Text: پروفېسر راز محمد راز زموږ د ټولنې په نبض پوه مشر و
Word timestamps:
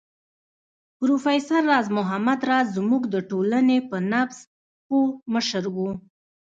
پروفېسر 0.97 1.61
راز 1.71 1.87
محمد 1.97 2.39
راز 2.49 2.67
زموږ 2.77 3.03
د 3.13 3.15
ټولنې 3.29 3.77
په 3.89 3.97
نبض 4.11 4.37
پوه 4.87 5.07
مشر 5.33 5.63
و 5.75 5.75